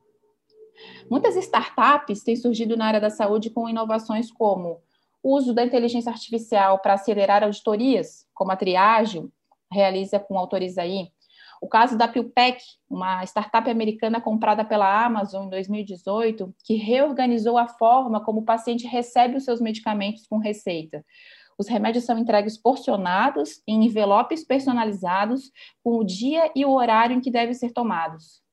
Muitas 1.10 1.36
startups 1.38 2.24
têm 2.24 2.36
surgido 2.36 2.76
na 2.76 2.88
área 2.88 3.00
da 3.00 3.10
saúde 3.10 3.50
com 3.50 3.70
inovações 3.70 4.30
como 4.30 4.82
o 5.24 5.36
uso 5.36 5.54
da 5.54 5.64
inteligência 5.64 6.12
artificial 6.12 6.80
para 6.80 6.94
acelerar 6.94 7.44
auditorias, 7.44 8.28
como 8.34 8.52
a 8.52 8.56
Triagio 8.56 9.32
realiza 9.72 10.20
com 10.20 10.38
Autorizaí, 10.38 11.12
o 11.66 11.68
caso 11.68 11.98
da 11.98 12.08
PillPack, 12.08 12.64
uma 12.88 13.24
startup 13.24 13.68
americana 13.68 14.22
comprada 14.22 14.64
pela 14.64 15.04
Amazon 15.04 15.48
em 15.48 15.50
2018, 15.50 16.54
que 16.64 16.76
reorganizou 16.76 17.58
a 17.58 17.68
forma 17.68 18.24
como 18.24 18.42
o 18.42 18.46
paciente 18.46 18.86
recebe 18.86 19.38
os 19.38 19.46
seus 19.46 19.60
medicamentos 19.60 20.28
com 20.28 20.38
receita. 20.38 21.04
Os 21.58 21.68
remédios 21.68 22.06
são 22.06 22.20
entregues 22.20 22.56
porcionados 22.56 23.64
em 23.68 23.84
envelopes 23.84 24.44
personalizados 24.44 25.52
com 25.84 25.98
o 25.98 26.04
dia 26.04 26.52
e 26.56 26.64
o 26.66 26.72
horário 26.72 27.16
em 27.16 27.22
que 27.22 27.32
devem 27.32 27.56
ser 27.56 27.72
tomados. 27.72 28.44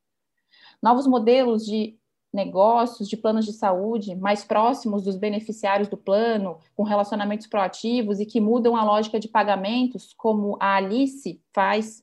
Novos 0.82 1.06
modelos 1.06 1.66
de 1.66 1.98
negócios, 2.32 3.10
de 3.10 3.16
planos 3.18 3.44
de 3.44 3.52
saúde 3.52 4.14
mais 4.14 4.42
próximos 4.42 5.04
dos 5.04 5.16
beneficiários 5.16 5.88
do 5.88 5.98
plano, 5.98 6.60
com 6.74 6.82
relacionamentos 6.82 7.46
proativos 7.46 8.20
e 8.20 8.24
que 8.24 8.40
mudam 8.40 8.74
a 8.74 8.82
lógica 8.82 9.20
de 9.20 9.28
pagamentos, 9.28 10.14
como 10.16 10.56
a 10.58 10.76
Alice 10.76 11.42
faz 11.52 12.02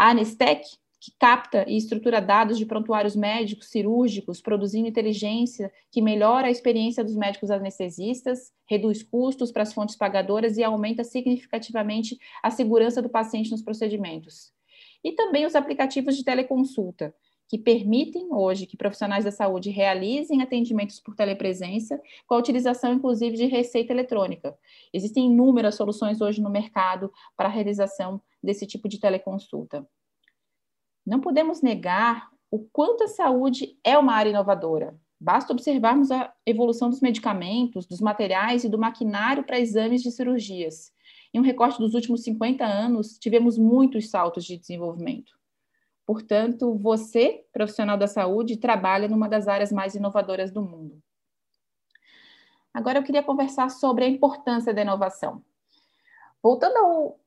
a 0.00 0.08
Anestec, 0.12 0.64
que 0.98 1.12
capta 1.18 1.66
e 1.68 1.76
estrutura 1.76 2.22
dados 2.22 2.56
de 2.56 2.64
prontuários 2.64 3.14
médicos, 3.14 3.68
cirúrgicos, 3.68 4.40
produzindo 4.40 4.88
inteligência 4.88 5.70
que 5.90 6.00
melhora 6.00 6.46
a 6.46 6.50
experiência 6.50 7.04
dos 7.04 7.14
médicos 7.14 7.50
anestesistas, 7.50 8.50
reduz 8.66 9.02
custos 9.02 9.52
para 9.52 9.62
as 9.62 9.74
fontes 9.74 9.96
pagadoras 9.96 10.56
e 10.56 10.64
aumenta 10.64 11.04
significativamente 11.04 12.18
a 12.42 12.50
segurança 12.50 13.02
do 13.02 13.10
paciente 13.10 13.50
nos 13.50 13.60
procedimentos. 13.60 14.54
E 15.04 15.12
também 15.12 15.44
os 15.44 15.54
aplicativos 15.54 16.16
de 16.16 16.24
teleconsulta, 16.24 17.14
que 17.50 17.58
permitem 17.58 18.28
hoje 18.32 18.64
que 18.64 18.76
profissionais 18.76 19.24
da 19.24 19.32
saúde 19.32 19.70
realizem 19.70 20.40
atendimentos 20.40 21.00
por 21.00 21.16
telepresença, 21.16 22.00
com 22.24 22.36
a 22.36 22.38
utilização, 22.38 22.94
inclusive, 22.94 23.36
de 23.36 23.46
receita 23.46 23.92
eletrônica. 23.92 24.56
Existem 24.94 25.26
inúmeras 25.26 25.74
soluções 25.74 26.20
hoje 26.20 26.40
no 26.40 26.48
mercado 26.48 27.12
para 27.36 27.48
a 27.48 27.50
realização 27.50 28.22
desse 28.40 28.68
tipo 28.68 28.88
de 28.88 29.00
teleconsulta. 29.00 29.84
Não 31.04 31.20
podemos 31.20 31.60
negar 31.60 32.30
o 32.52 32.60
quanto 32.72 33.02
a 33.02 33.08
saúde 33.08 33.76
é 33.82 33.98
uma 33.98 34.14
área 34.14 34.30
inovadora. 34.30 34.96
Basta 35.20 35.52
observarmos 35.52 36.12
a 36.12 36.32
evolução 36.46 36.88
dos 36.88 37.00
medicamentos, 37.00 37.84
dos 37.84 38.00
materiais 38.00 38.62
e 38.62 38.68
do 38.68 38.78
maquinário 38.78 39.42
para 39.42 39.58
exames 39.58 40.04
de 40.04 40.12
cirurgias. 40.12 40.92
Em 41.34 41.40
um 41.40 41.44
recorte 41.44 41.80
dos 41.80 41.94
últimos 41.94 42.22
50 42.22 42.64
anos, 42.64 43.18
tivemos 43.18 43.58
muitos 43.58 44.08
saltos 44.08 44.44
de 44.44 44.56
desenvolvimento. 44.56 45.39
Portanto, 46.10 46.74
você, 46.74 47.44
profissional 47.52 47.96
da 47.96 48.08
saúde, 48.08 48.56
trabalha 48.56 49.06
numa 49.06 49.28
das 49.28 49.46
áreas 49.46 49.70
mais 49.70 49.94
inovadoras 49.94 50.50
do 50.50 50.60
mundo. 50.60 51.00
Agora 52.74 52.98
eu 52.98 53.04
queria 53.04 53.22
conversar 53.22 53.70
sobre 53.70 54.04
a 54.04 54.08
importância 54.08 54.74
da 54.74 54.82
inovação. 54.82 55.40
Voltando 56.42 56.76
ao 56.78 57.20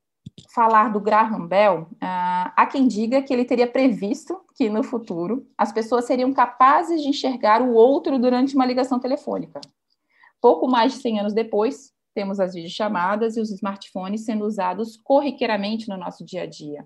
falar 0.53 0.91
do 0.91 0.99
Graham 0.99 1.47
Bell, 1.47 1.83
uh, 1.93 2.51
há 2.57 2.67
quem 2.69 2.85
diga 2.85 3.21
que 3.21 3.31
ele 3.33 3.45
teria 3.45 3.71
previsto 3.71 4.41
que 4.53 4.69
no 4.69 4.83
futuro 4.83 5.47
as 5.57 5.71
pessoas 5.71 6.03
seriam 6.03 6.33
capazes 6.33 7.01
de 7.01 7.07
enxergar 7.07 7.61
o 7.61 7.73
outro 7.73 8.19
durante 8.19 8.53
uma 8.53 8.65
ligação 8.65 8.99
telefônica. 8.99 9.61
Pouco 10.41 10.67
mais 10.67 10.91
de 10.91 10.99
100 10.99 11.21
anos 11.21 11.33
depois, 11.33 11.93
temos 12.13 12.37
as 12.37 12.53
videochamadas 12.53 13.37
e 13.37 13.39
os 13.39 13.49
smartphones 13.49 14.25
sendo 14.25 14.43
usados 14.43 14.97
corriqueiramente 14.97 15.87
no 15.87 15.95
nosso 15.95 16.25
dia 16.25 16.41
a 16.43 16.45
dia. 16.45 16.85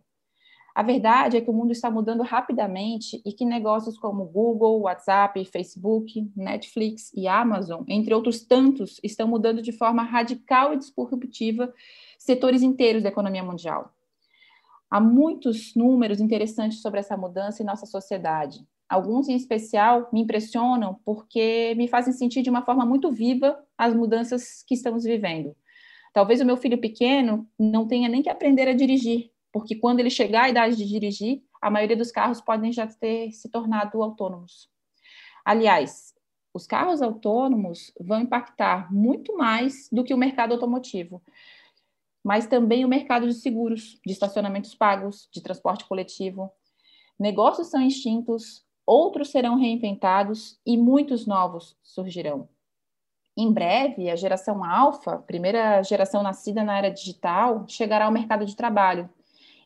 A 0.78 0.84
verdade 0.84 1.36
é 1.38 1.42
que 1.42 1.50
o 1.50 1.54
mundo 1.54 1.72
está 1.72 1.90
mudando 1.90 2.22
rapidamente 2.22 3.20
e 3.26 3.34
que 3.34 3.44
negócios 3.44 3.98
como 3.98 4.26
Google, 4.26 4.82
WhatsApp, 4.82 5.44
Facebook, 5.46 6.32
Netflix 6.36 7.12
e 7.16 7.28
Amazon, 7.28 7.84
entre 7.88 8.14
outros 8.14 8.46
tantos, 8.46 9.00
estão 9.04 9.28
mudando 9.28 9.60
de 9.60 9.72
forma 9.72 10.04
radical 10.04 10.76
e 10.76 10.78
disruptiva 10.78 11.74
setores 12.20 12.62
inteiros 12.62 13.02
da 13.02 13.10
economia 13.10 13.44
mundial. 13.44 13.92
Há 14.88 15.02
muitos 15.02 15.74
números 15.76 16.22
interessantes 16.22 16.80
sobre 16.80 17.00
essa 17.00 17.18
mudança 17.18 17.64
em 17.64 17.66
nossa 17.66 17.88
sociedade. 17.88 18.64
Alguns, 18.88 19.28
em 19.28 19.36
especial, 19.36 20.08
me 20.14 20.22
impressionam 20.22 21.00
porque 21.04 21.74
me 21.76 21.88
fazem 21.88 22.14
sentir 22.14 22.44
de 22.44 22.52
uma 22.52 22.62
forma 22.62 22.86
muito 22.86 23.12
viva 23.12 23.58
as 23.76 23.96
mudanças 23.96 24.62
que 24.62 24.76
estamos 24.76 25.06
vivendo. 25.06 25.56
Talvez 26.14 26.40
o 26.40 26.46
meu 26.46 26.56
filho 26.56 26.78
pequeno 26.78 27.48
não 27.58 27.88
tenha 27.88 28.08
nem 28.08 28.22
que 28.22 28.30
aprender 28.30 28.68
a 28.68 28.74
dirigir, 28.74 29.32
porque 29.52 29.76
quando 29.76 30.00
ele 30.00 30.10
chegar 30.10 30.44
à 30.44 30.50
idade 30.50 30.76
de 30.76 30.88
dirigir, 30.88 31.44
a 31.62 31.70
maioria 31.70 31.98
dos 31.98 32.12
carros 32.12 32.42
podem 32.42 32.72
já 32.72 32.88
ter 32.88 33.32
se 33.32 33.50
tornado 33.50 34.02
autônomos. 34.02 34.70
Aliás, 35.44 36.14
os 36.54 36.66
carros 36.66 37.02
autônomos 37.02 37.92
vão 38.00 38.22
impactar 38.22 38.92
muito 38.92 39.38
mais 39.38 39.88
do 39.92 40.04
que 40.04 40.14
o 40.14 40.18
mercado 40.18 40.54
automotivo, 40.54 41.22
mas 42.24 42.48
também 42.48 42.84
o 42.84 42.90
mercado 42.90 43.28
de 43.28 43.34
seguros, 43.34 44.00
de 44.06 44.12
estacionamentos 44.12 44.76
pagos, 44.76 45.30
de 45.32 45.42
transporte 45.42 45.86
coletivo. 45.86 46.52
Negócios 47.18 47.68
são 47.68 47.82
extintos, 47.82 48.66
outros 48.86 49.30
serão 49.30 49.56
reinventados 49.56 50.60
e 50.66 50.78
muitos 50.78 51.26
novos 51.26 51.78
surgirão. 51.82 52.50
Em 53.38 53.52
breve, 53.54 54.10
a 54.10 54.16
geração 54.16 54.64
alfa, 54.64 55.20
primeira 55.20 55.84
geração 55.84 56.24
nascida 56.24 56.64
na 56.64 56.80
era 56.80 56.90
digital, 56.90 57.66
chegará 57.68 58.06
ao 58.06 58.12
mercado 58.12 58.46
de 58.46 58.56
trabalho 58.56 59.08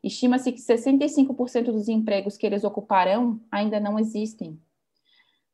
Estima-se 0.03 0.51
que 0.51 0.59
65% 0.59 1.65
dos 1.65 1.87
empregos 1.87 2.35
que 2.35 2.45
eles 2.45 2.63
ocuparão 2.63 3.39
ainda 3.51 3.79
não 3.79 3.99
existem. 3.99 4.59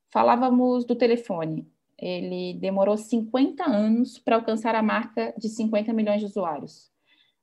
Falávamos 0.09 0.85
do 0.85 0.95
telefone. 0.95 1.69
Ele 1.97 2.53
demorou 2.53 2.95
50 2.95 3.63
anos 3.63 4.19
para 4.19 4.35
alcançar 4.35 4.75
a 4.75 4.83
marca 4.83 5.33
de 5.37 5.49
50 5.49 5.91
milhões 5.91 6.21
de 6.21 6.27
usuários. 6.27 6.89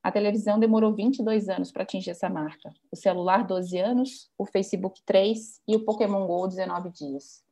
A 0.01 0.11
televisão 0.11 0.59
demorou 0.59 0.93
22 0.93 1.49
anos 1.49 1.71
para 1.71 1.83
atingir 1.83 2.11
essa 2.11 2.29
marca. 2.29 2.73
O 2.91 2.95
celular, 2.95 3.45
12 3.45 3.77
anos, 3.77 4.31
o 4.37 4.45
Facebook, 4.45 5.01
3 5.05 5.61
e 5.67 5.75
o 5.75 5.83
Pokémon 5.83 6.25
GO, 6.25 6.47
19 6.47 6.89
dias. 6.91 7.43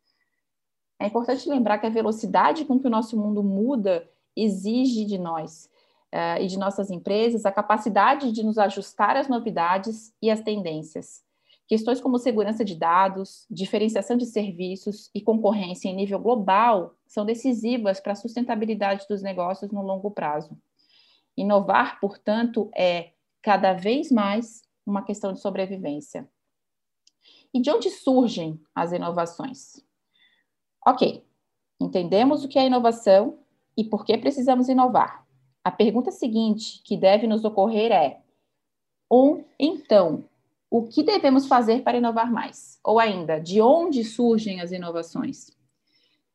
É 1.00 1.07
importante 1.07 1.50
lembrar 1.50 1.79
que 1.79 1.86
a 1.86 1.89
velocidade 1.89 2.63
com 2.65 2.79
que 2.79 2.88
o 2.88 2.91
nosso 2.91 3.17
mundo 3.17 3.43
muda 3.43 4.10
exige 4.36 5.05
de 5.05 5.17
nós 5.17 5.69
uh, 6.13 6.39
e 6.39 6.48
de 6.48 6.58
nossas 6.58 6.91
empresas 6.91 7.46
a 7.46 7.51
capacidade 7.51 8.32
de 8.32 8.43
nos 8.43 8.60
ajustar 8.60 9.17
às 9.17 9.27
novidades 9.27 10.13
e 10.22 10.29
às 10.29 10.41
tendências. 10.41 11.24
Questões 11.67 12.00
como 12.00 12.20
segurança 12.20 12.63
de 12.63 12.75
dados, 12.75 13.48
diferenciação 13.50 14.15
de 14.15 14.27
serviços 14.27 15.10
e 15.15 15.22
concorrência 15.22 15.89
em 15.89 15.96
nível 15.96 16.20
global 16.20 16.93
são 17.08 17.25
decisivas 17.25 18.00
para 18.00 18.12
a 18.12 18.15
sustentabilidade 18.15 19.05
dos 19.10 19.24
negócios 19.24 19.72
no 19.72 19.82
longo 19.82 20.12
prazo. 20.12 20.58
Inovar, 21.36 22.00
portanto, 22.00 22.70
é 22.75 23.13
cada 23.41 23.74
vez 23.74 24.12
mais 24.12 24.62
uma 24.86 25.03
questão 25.03 25.34
de 25.34 25.39
sobrevivência. 25.39 26.29
E 27.53 27.62
de 27.62 27.72
onde 27.72 27.89
surgem 27.89 28.60
as 28.75 28.91
inovações? 28.91 29.84
Ok, 30.86 31.25
entendemos 31.79 32.43
o 32.43 32.48
que 32.48 32.60
é 32.60 32.67
inovação 32.67 33.39
e 33.75 33.84
por 33.84 34.05
que 34.05 34.17
precisamos 34.17 34.67
inovar. 34.70 35.23
A 35.63 35.72
pergunta 35.72 36.12
seguinte 36.12 36.82
que 36.84 36.98
deve 36.98 37.25
nos 37.25 37.46
ocorrer 37.46 37.91
é: 37.91 38.20
ou 39.10 39.48
então, 39.58 40.25
o 40.70 40.84
que 40.88 41.03
devemos 41.03 41.48
fazer 41.48 41.84
para 41.84 41.98
inovar 41.98 42.32
mais? 42.32 42.79
Ou 42.84 43.00
ainda, 43.00 43.39
de 43.39 43.62
onde 43.62 44.03
surgem 44.03 44.60
as 44.60 44.72
inovações? 44.72 45.51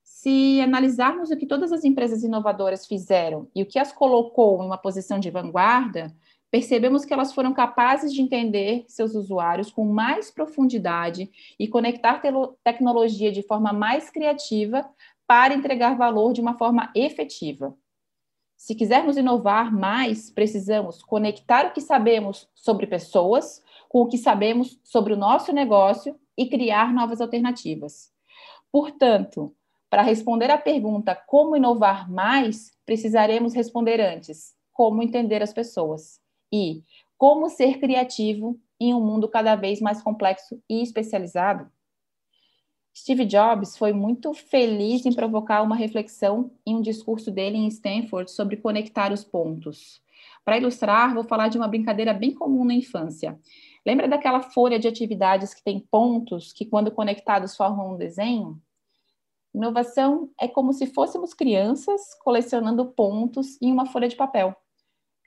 Se 0.03 0.61
analisarmos 0.61 1.31
o 1.31 1.37
que 1.37 1.47
todas 1.47 1.73
as 1.73 1.85
empresas 1.85 2.23
inovadoras 2.23 2.87
fizeram 2.87 3.49
e 3.55 3.63
o 3.63 3.67
que 3.67 3.79
as 3.79 3.93
colocou 3.93 4.63
em 4.63 4.67
uma 4.67 4.79
posição 4.79 5.19
de 5.19 5.31
vanguarda, 5.31 6.15
percebemos 6.51 7.05
que 7.05 7.13
elas 7.13 7.33
foram 7.33 7.53
capazes 7.53 8.13
de 8.13 8.23
entender 8.23 8.85
seus 8.89 9.15
usuários 9.15 9.71
com 9.71 9.85
mais 9.85 10.31
profundidade 10.31 11.31
e 11.59 11.69
conectar 11.69 12.23
tecnologia 12.65 13.31
de 13.31 13.43
forma 13.43 13.73
mais 13.73 14.09
criativa 14.09 14.89
para 15.27 15.55
entregar 15.55 15.97
valor 15.97 16.33
de 16.33 16.41
uma 16.41 16.57
forma 16.57 16.91
efetiva. 16.95 17.77
Se 18.59 18.75
quisermos 18.75 19.17
inovar 19.17 19.73
mais, 19.73 20.33
precisamos 20.33 21.01
conectar 21.01 21.67
o 21.67 21.73
que 21.73 21.81
sabemos 21.81 22.49
sobre 22.57 22.89
pessoas 22.89 23.63
com 23.89 24.03
o 24.03 24.09
que 24.09 24.19
sabemos 24.19 24.81
sobre 24.83 25.13
o 25.13 25.17
nosso 25.17 25.53
negócio 25.53 26.19
e 26.37 26.49
criar 26.49 26.93
novas 26.93 27.21
alternativas. 27.21 28.13
Portanto, 28.71 29.55
para 29.89 30.03
responder 30.03 30.51
à 30.51 30.59
pergunta 30.59 31.15
como 31.15 31.57
inovar 31.57 32.11
mais, 32.11 32.73
precisaremos 32.85 33.55
responder 33.55 34.01
antes 34.01 34.53
como 34.73 35.05
entender 35.05 35.41
as 35.41 35.53
pessoas 35.53 36.21
e 36.53 36.83
como 37.17 37.49
ser 37.49 37.79
criativo 37.79 38.61
em 38.81 38.93
um 38.93 39.01
mundo 39.01 39.29
cada 39.29 39.55
vez 39.55 39.81
mais 39.81 40.03
complexo 40.03 40.61
e 40.69 40.83
especializado. 40.83 41.71
Steve 42.99 43.25
Jobs 43.27 43.79
foi 43.79 43.93
muito 43.93 44.35
feliz 44.35 45.07
em 45.07 45.13
provocar 45.13 45.63
uma 45.63 45.77
reflexão 45.77 46.51
em 46.67 46.75
um 46.75 46.83
discurso 46.83 47.31
dele 47.31 47.57
em 47.57 47.69
Stanford 47.69 48.29
sobre 48.29 48.57
conectar 48.57 49.13
os 49.13 49.23
pontos. 49.23 50.03
Para 50.45 50.59
ilustrar, 50.59 51.15
vou 51.15 51.23
falar 51.23 51.47
de 51.47 51.57
uma 51.57 51.69
brincadeira 51.69 52.13
bem 52.13 52.35
comum 52.35 52.65
na 52.65 52.75
infância. 52.75 53.39
Lembra 53.87 54.09
daquela 54.09 54.43
folha 54.43 54.81
de 54.81 54.89
atividades 54.89 55.55
que 55.55 55.63
tem 55.63 55.79
pontos 55.79 56.53
que, 56.53 56.65
quando 56.65 56.91
conectados, 56.91 57.57
formam 57.57 57.95
um 57.95 57.97
desenho? 57.97 58.61
Inovação 59.55 60.29
é 60.39 60.49
como 60.49 60.73
se 60.73 60.87
fôssemos 60.87 61.33
crianças 61.33 62.01
colecionando 62.25 62.85
pontos 62.85 63.63
em 63.63 63.71
uma 63.71 63.87
folha 63.87 64.09
de 64.09 64.17
papel. 64.17 64.57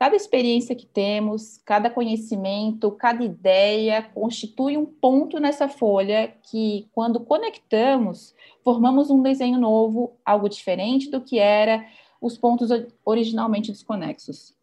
Cada 0.02 0.16
experiência 0.16 0.76
que 0.76 0.88
temos, 0.88 1.60
cada 1.64 1.88
conhecimento, 1.88 2.90
cada 2.90 3.24
ideia 3.24 4.02
constitui 4.02 4.76
um 4.76 4.84
ponto 4.84 5.40
nessa 5.40 5.68
folha 5.68 6.34
que, 6.42 6.90
quando 6.92 7.20
conectamos, 7.20 8.34
formamos 8.64 9.12
um 9.12 9.22
desenho 9.22 9.60
novo, 9.60 10.18
algo 10.26 10.50
diferente 10.50 11.08
do 11.12 11.22
que 11.22 11.38
era 11.38 11.86
os 12.20 12.36
pontos 12.36 12.72
originalmente 13.06 13.72
desconexos. 13.72 14.56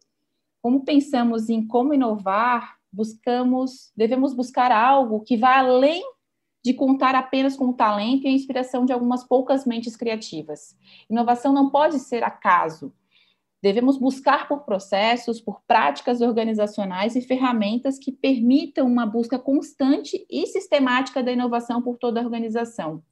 Como 0.61 0.83
pensamos 0.83 1.47
em 1.47 1.65
como 1.65 1.93
inovar, 1.93 2.75
buscamos, 2.91 3.93
devemos 3.95 4.33
buscar 4.33 4.73
algo 4.73 5.21
que 5.21 5.37
vá 5.37 5.59
além 5.59 6.03
de 6.61 6.73
contar 6.73 7.15
apenas 7.15 7.55
com 7.55 7.69
o 7.69 7.73
talento 7.73 8.25
e 8.25 8.27
a 8.27 8.33
inspiração 8.33 8.83
de 8.83 8.91
algumas 8.91 9.23
poucas 9.23 9.65
mentes 9.65 9.95
criativas. 9.95 10.77
Inovação 11.09 11.53
não 11.53 11.69
pode 11.69 11.97
ser 11.99 12.25
acaso, 12.25 12.91
Devemos 13.61 13.97
buscar 13.97 14.47
por 14.47 14.61
processos, 14.61 15.41
por 15.41 15.61
práticas 15.67 16.21
organizacionais 16.21 17.15
e 17.15 17.21
ferramentas 17.21 17.99
que 17.99 18.11
permitam 18.11 18.87
uma 18.87 19.05
busca 19.05 19.37
constante 19.37 20.25
e 20.29 20.47
sistemática 20.47 21.21
da 21.21 21.31
inovação 21.31 21.81
por 21.81 21.97
toda 21.97 22.21
a 22.21 22.23
organização. 22.23 23.03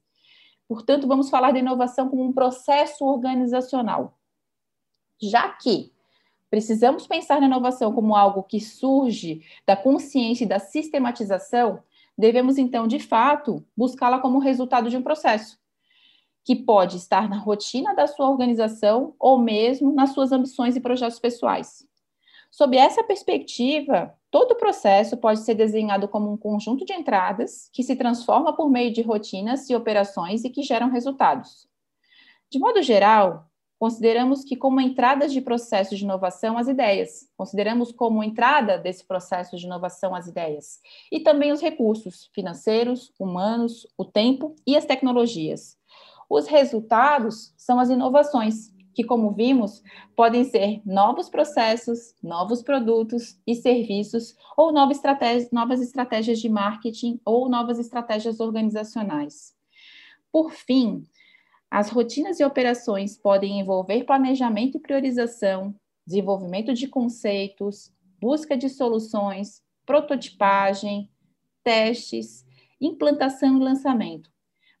Portanto, 0.66 1.06
vamos 1.06 1.28
falar 1.28 1.52
da 1.52 1.58
inovação 1.58 2.08
como 2.08 2.24
um 2.24 2.32
processo 2.32 3.04
organizacional. 3.04 4.18
Já 5.20 5.48
que 5.48 5.92
precisamos 6.50 7.06
pensar 7.06 7.40
na 7.40 7.46
inovação 7.46 7.92
como 7.92 8.16
algo 8.16 8.42
que 8.42 8.60
surge 8.60 9.42
da 9.66 9.76
consciência 9.76 10.44
e 10.44 10.48
da 10.48 10.58
sistematização, 10.58 11.82
devemos 12.16 12.56
então, 12.56 12.86
de 12.86 12.98
fato, 12.98 13.64
buscá-la 13.76 14.18
como 14.18 14.38
resultado 14.38 14.88
de 14.88 14.96
um 14.96 15.02
processo, 15.02 15.58
que 16.48 16.56
pode 16.56 16.96
estar 16.96 17.28
na 17.28 17.36
rotina 17.36 17.94
da 17.94 18.06
sua 18.06 18.26
organização 18.26 19.14
ou 19.18 19.38
mesmo 19.38 19.92
nas 19.92 20.14
suas 20.14 20.32
ambições 20.32 20.76
e 20.76 20.80
projetos 20.80 21.18
pessoais. 21.18 21.86
Sob 22.50 22.74
essa 22.74 23.04
perspectiva, 23.04 24.14
todo 24.30 24.52
o 24.52 24.56
processo 24.56 25.18
pode 25.18 25.40
ser 25.40 25.54
desenhado 25.54 26.08
como 26.08 26.32
um 26.32 26.38
conjunto 26.38 26.86
de 26.86 26.94
entradas 26.94 27.68
que 27.70 27.82
se 27.82 27.94
transforma 27.94 28.56
por 28.56 28.70
meio 28.70 28.90
de 28.90 29.02
rotinas 29.02 29.68
e 29.68 29.76
operações 29.76 30.42
e 30.42 30.48
que 30.48 30.62
geram 30.62 30.88
resultados. 30.88 31.68
De 32.50 32.58
modo 32.58 32.80
geral, 32.80 33.44
consideramos 33.78 34.42
que 34.42 34.56
como 34.56 34.80
entradas 34.80 35.34
de 35.34 35.42
processo 35.42 35.94
de 35.94 36.02
inovação 36.02 36.56
as 36.56 36.66
ideias, 36.66 37.28
consideramos 37.36 37.92
como 37.92 38.24
entrada 38.24 38.78
desse 38.78 39.06
processo 39.06 39.54
de 39.54 39.66
inovação 39.66 40.14
as 40.14 40.26
ideias, 40.26 40.80
e 41.12 41.20
também 41.20 41.52
os 41.52 41.60
recursos 41.60 42.30
financeiros, 42.34 43.12
humanos, 43.20 43.86
o 43.98 44.04
tempo 44.06 44.56
e 44.66 44.78
as 44.78 44.86
tecnologias. 44.86 45.76
Os 46.28 46.46
resultados 46.46 47.54
são 47.56 47.80
as 47.80 47.88
inovações, 47.88 48.72
que, 48.94 49.04
como 49.04 49.30
vimos, 49.30 49.82
podem 50.16 50.42
ser 50.42 50.82
novos 50.84 51.30
processos, 51.30 52.14
novos 52.22 52.62
produtos 52.62 53.38
e 53.46 53.54
serviços, 53.54 54.34
ou 54.56 54.72
novas 54.72 54.96
estratégias, 54.96 55.50
novas 55.52 55.80
estratégias 55.80 56.40
de 56.40 56.48
marketing 56.48 57.20
ou 57.24 57.48
novas 57.48 57.78
estratégias 57.78 58.40
organizacionais. 58.40 59.54
Por 60.32 60.50
fim, 60.50 61.04
as 61.70 61.90
rotinas 61.90 62.40
e 62.40 62.44
operações 62.44 63.16
podem 63.16 63.60
envolver 63.60 64.04
planejamento 64.04 64.78
e 64.78 64.80
priorização, 64.80 65.74
desenvolvimento 66.06 66.74
de 66.74 66.88
conceitos, 66.88 67.92
busca 68.20 68.56
de 68.56 68.68
soluções, 68.68 69.62
prototipagem, 69.86 71.08
testes, 71.62 72.44
implantação 72.80 73.58
e 73.58 73.64
lançamento. 73.64 74.30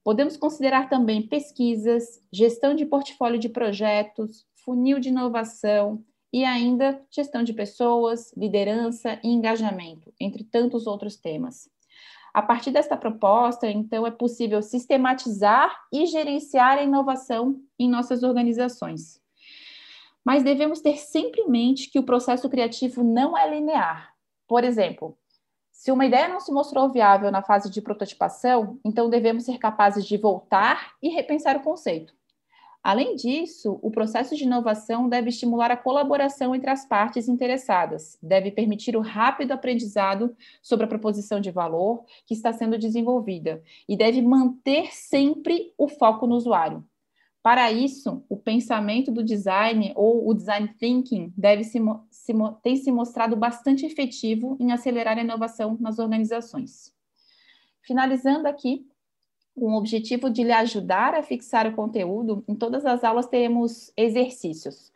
Podemos 0.08 0.38
considerar 0.38 0.88
também 0.88 1.20
pesquisas, 1.20 2.18
gestão 2.32 2.74
de 2.74 2.86
portfólio 2.86 3.38
de 3.38 3.50
projetos, 3.50 4.46
funil 4.64 4.98
de 4.98 5.10
inovação 5.10 6.02
e 6.32 6.46
ainda 6.46 6.98
gestão 7.10 7.42
de 7.42 7.52
pessoas, 7.52 8.32
liderança 8.34 9.20
e 9.22 9.28
engajamento, 9.28 10.10
entre 10.18 10.44
tantos 10.44 10.86
outros 10.86 11.18
temas. 11.18 11.68
A 12.32 12.40
partir 12.40 12.70
desta 12.70 12.96
proposta, 12.96 13.70
então, 13.70 14.06
é 14.06 14.10
possível 14.10 14.62
sistematizar 14.62 15.78
e 15.92 16.06
gerenciar 16.06 16.78
a 16.78 16.82
inovação 16.82 17.60
em 17.78 17.86
nossas 17.86 18.22
organizações. 18.22 19.20
Mas 20.24 20.42
devemos 20.42 20.80
ter 20.80 20.96
sempre 20.96 21.42
em 21.42 21.50
mente 21.50 21.90
que 21.90 21.98
o 21.98 22.02
processo 22.02 22.48
criativo 22.48 23.04
não 23.04 23.36
é 23.36 23.46
linear. 23.50 24.14
Por 24.46 24.64
exemplo, 24.64 25.18
se 25.78 25.92
uma 25.92 26.04
ideia 26.04 26.26
não 26.26 26.40
se 26.40 26.50
mostrou 26.50 26.90
viável 26.90 27.30
na 27.30 27.40
fase 27.40 27.70
de 27.70 27.80
prototipação, 27.80 28.80
então 28.84 29.08
devemos 29.08 29.44
ser 29.44 29.58
capazes 29.58 30.04
de 30.04 30.16
voltar 30.16 30.94
e 31.00 31.08
repensar 31.08 31.56
o 31.56 31.62
conceito. 31.62 32.12
Além 32.82 33.14
disso, 33.14 33.78
o 33.80 33.88
processo 33.88 34.34
de 34.34 34.42
inovação 34.42 35.08
deve 35.08 35.28
estimular 35.28 35.70
a 35.70 35.76
colaboração 35.76 36.52
entre 36.52 36.68
as 36.68 36.84
partes 36.84 37.28
interessadas, 37.28 38.18
deve 38.20 38.50
permitir 38.50 38.96
o 38.96 39.00
rápido 39.00 39.52
aprendizado 39.52 40.36
sobre 40.60 40.84
a 40.84 40.88
proposição 40.88 41.40
de 41.40 41.52
valor 41.52 42.04
que 42.26 42.34
está 42.34 42.52
sendo 42.52 42.76
desenvolvida 42.76 43.62
e 43.88 43.96
deve 43.96 44.20
manter 44.20 44.92
sempre 44.92 45.72
o 45.78 45.86
foco 45.86 46.26
no 46.26 46.34
usuário. 46.34 46.84
Para 47.42 47.70
isso, 47.70 48.24
o 48.28 48.36
pensamento 48.36 49.12
do 49.12 49.22
design 49.22 49.92
ou 49.94 50.28
o 50.28 50.34
design 50.34 50.68
thinking 50.78 51.32
deve 51.36 51.64
se, 51.64 51.78
se, 52.10 52.32
tem 52.62 52.76
se 52.76 52.90
mostrado 52.90 53.36
bastante 53.36 53.86
efetivo 53.86 54.56
em 54.60 54.72
acelerar 54.72 55.16
a 55.16 55.22
inovação 55.22 55.76
nas 55.80 55.98
organizações. 55.98 56.92
Finalizando 57.80 58.48
aqui, 58.48 58.86
com 59.54 59.72
o 59.72 59.76
objetivo 59.76 60.28
de 60.30 60.42
lhe 60.44 60.52
ajudar 60.52 61.14
a 61.14 61.22
fixar 61.22 61.66
o 61.66 61.74
conteúdo, 61.74 62.44
em 62.46 62.54
todas 62.54 62.84
as 62.84 63.02
aulas 63.02 63.26
teremos 63.26 63.92
exercícios. 63.96 64.92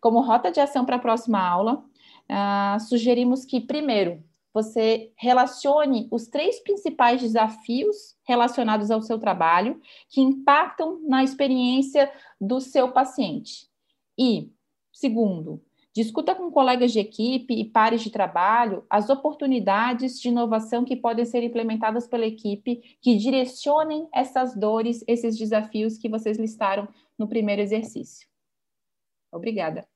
Como 0.00 0.20
rota 0.20 0.50
de 0.50 0.60
ação 0.60 0.84
para 0.84 0.96
a 0.96 1.00
próxima 1.00 1.40
aula, 1.40 1.84
uh, 2.30 2.80
sugerimos 2.80 3.44
que, 3.44 3.60
primeiro, 3.60 4.22
você 4.54 5.12
relacione 5.16 6.06
os 6.12 6.28
três 6.28 6.60
principais 6.60 7.20
desafios 7.20 8.16
relacionados 8.22 8.88
ao 8.88 9.02
seu 9.02 9.18
trabalho 9.18 9.80
que 10.08 10.20
impactam 10.20 11.00
na 11.02 11.24
experiência 11.24 12.10
do 12.40 12.60
seu 12.60 12.92
paciente. 12.92 13.68
E, 14.16 14.52
segundo, 14.92 15.60
discuta 15.92 16.36
com 16.36 16.52
colegas 16.52 16.92
de 16.92 17.00
equipe 17.00 17.52
e 17.52 17.64
pares 17.64 18.00
de 18.00 18.10
trabalho 18.10 18.86
as 18.88 19.10
oportunidades 19.10 20.20
de 20.20 20.28
inovação 20.28 20.84
que 20.84 20.94
podem 20.94 21.24
ser 21.24 21.42
implementadas 21.42 22.06
pela 22.06 22.24
equipe 22.24 22.96
que 23.02 23.16
direcionem 23.16 24.08
essas 24.14 24.56
dores, 24.56 25.02
esses 25.08 25.36
desafios 25.36 25.98
que 25.98 26.08
vocês 26.08 26.38
listaram 26.38 26.88
no 27.18 27.26
primeiro 27.26 27.60
exercício. 27.60 28.28
Obrigada. 29.32 29.93